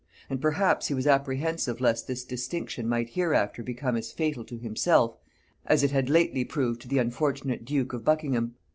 and 0.31 0.41
perhaps 0.41 0.87
he 0.87 0.95
was 0.95 1.05
apprehensive 1.05 1.79
lest 1.79 2.07
this 2.07 2.23
distinction 2.23 2.89
might 2.89 3.09
hereafter 3.11 3.61
become 3.61 3.95
as 3.95 4.11
fatal 4.11 4.43
to 4.43 4.57
himself 4.57 5.15
as 5.67 5.83
it 5.83 5.91
had 5.91 6.09
lately 6.09 6.43
proved 6.43 6.81
to 6.81 6.87
the 6.87 6.97
unfortunate 6.97 7.63
duke 7.65 7.93
of 7.93 8.03
Buckingham. 8.03 8.55